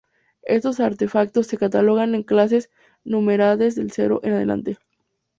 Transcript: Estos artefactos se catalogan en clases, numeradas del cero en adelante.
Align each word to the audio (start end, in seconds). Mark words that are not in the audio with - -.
Estos 0.47 0.79
artefactos 0.79 1.45
se 1.45 1.59
catalogan 1.59 2.15
en 2.15 2.23
clases, 2.23 2.71
numeradas 3.03 3.75
del 3.75 3.91
cero 3.91 4.19
en 4.23 4.33
adelante. 4.33 4.79